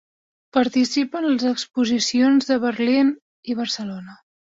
[0.55, 3.15] Participa en les Exposicions de Berlín
[3.55, 4.23] i Barcelona.